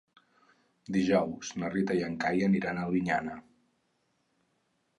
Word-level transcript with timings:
Dijous 0.95 1.51
na 1.63 1.69
Rita 1.75 1.99
i 1.99 2.01
en 2.07 2.17
Cai 2.25 2.43
aniran 2.47 2.79
a 2.85 2.89
Albinyana. 2.89 3.39